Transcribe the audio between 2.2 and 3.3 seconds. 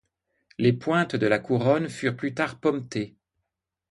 tard pommetées.